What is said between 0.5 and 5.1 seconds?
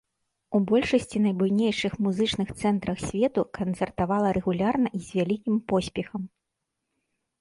У большасці найбуйнейшых музычных цэнтрах свету канцэртавала рэгулярна і